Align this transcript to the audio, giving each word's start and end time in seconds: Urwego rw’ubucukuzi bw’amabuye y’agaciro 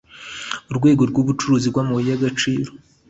Urwego 0.71 1.01
rw’ubucukuzi 1.09 1.67
bw’amabuye 1.71 2.09
y’agaciro 2.11 2.71